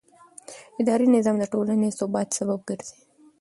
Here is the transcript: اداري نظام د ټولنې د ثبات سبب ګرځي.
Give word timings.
اداري 0.81 1.07
نظام 1.15 1.35
د 1.39 1.43
ټولنې 1.53 1.87
د 1.91 1.95
ثبات 1.99 2.27
سبب 2.37 2.59
ګرځي. 2.69 2.97